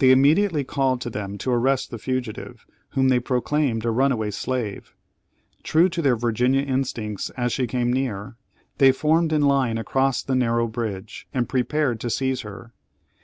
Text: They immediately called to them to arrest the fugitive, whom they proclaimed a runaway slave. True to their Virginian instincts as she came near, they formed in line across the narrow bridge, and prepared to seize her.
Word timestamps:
They 0.00 0.10
immediately 0.10 0.64
called 0.64 1.00
to 1.02 1.08
them 1.10 1.38
to 1.38 1.52
arrest 1.52 1.92
the 1.92 1.98
fugitive, 1.98 2.66
whom 2.94 3.10
they 3.10 3.20
proclaimed 3.20 3.84
a 3.84 3.92
runaway 3.92 4.32
slave. 4.32 4.96
True 5.62 5.88
to 5.90 6.02
their 6.02 6.16
Virginian 6.16 6.68
instincts 6.68 7.30
as 7.36 7.52
she 7.52 7.68
came 7.68 7.92
near, 7.92 8.34
they 8.78 8.90
formed 8.90 9.32
in 9.32 9.42
line 9.42 9.78
across 9.78 10.20
the 10.20 10.34
narrow 10.34 10.66
bridge, 10.66 11.28
and 11.32 11.48
prepared 11.48 12.00
to 12.00 12.10
seize 12.10 12.40
her. 12.40 12.72